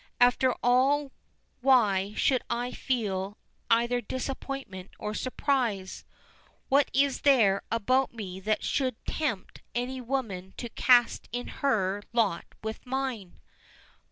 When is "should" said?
2.15-2.41, 8.63-8.95